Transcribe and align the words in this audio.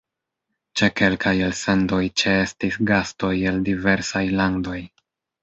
Ĉe 0.79 0.87
kelkaj 1.01 1.33
elsendoj 1.47 1.99
ĉeestis 2.23 2.79
gastoj 2.93 3.31
el 3.53 3.61
diversaj 3.69 4.25
landoj. 4.43 4.81